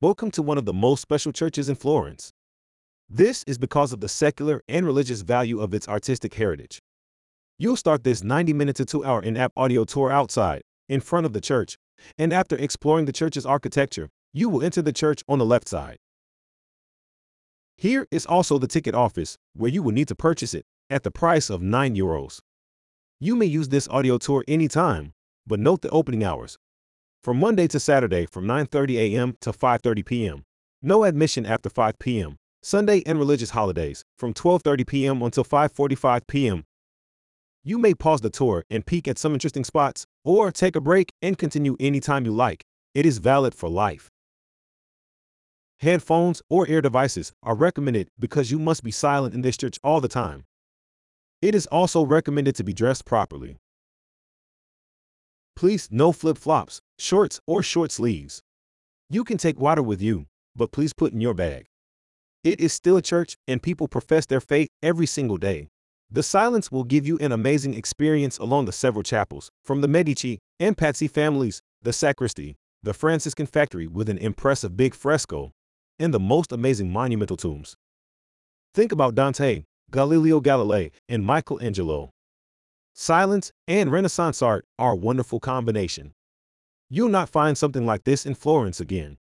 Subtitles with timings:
[0.00, 2.32] Welcome to one of the most special churches in Florence.
[3.08, 6.80] This is because of the secular and religious value of its artistic heritage.
[7.58, 11.26] You'll start this 90 minute to 2 hour in app audio tour outside, in front
[11.26, 11.78] of the church,
[12.18, 15.98] and after exploring the church's architecture, you will enter the church on the left side.
[17.76, 21.12] Here is also the ticket office, where you will need to purchase it at the
[21.12, 22.40] price of 9 euros.
[23.20, 25.12] You may use this audio tour anytime,
[25.46, 26.58] but note the opening hours
[27.24, 29.34] from Monday to Saturday from 9:30 a.m.
[29.40, 30.44] to 5:30 p.m.
[30.82, 32.36] No admission after 5 p.m.
[32.62, 35.22] Sunday and religious holidays from 12:30 p.m.
[35.22, 36.64] until 5:45 p.m.
[37.62, 41.14] You may pause the tour and peek at some interesting spots or take a break
[41.22, 42.62] and continue anytime you like.
[42.92, 44.10] It is valid for life.
[45.78, 50.02] Headphones or ear devices are recommended because you must be silent in this church all
[50.02, 50.44] the time.
[51.40, 53.56] It is also recommended to be dressed properly.
[55.64, 58.42] Please no flip-flops, shorts, or short sleeves.
[59.08, 61.64] You can take water with you, but please put in your bag.
[62.42, 65.68] It is still a church, and people profess their faith every single day.
[66.10, 70.38] The silence will give you an amazing experience along the several chapels, from the Medici
[70.60, 75.50] and Pazzi families, the sacristy, the Franciscan refectory with an impressive big fresco,
[75.98, 77.74] and the most amazing monumental tombs.
[78.74, 82.10] Think about Dante, Galileo Galilei, and Michelangelo.
[82.96, 86.12] Silence and Renaissance art are a wonderful combination.
[86.88, 89.18] You'll not find something like this in Florence again.